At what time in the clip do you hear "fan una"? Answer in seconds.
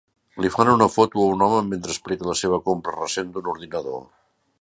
0.53-0.85